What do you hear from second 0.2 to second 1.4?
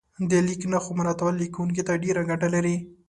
د لیک نښو مراعاتول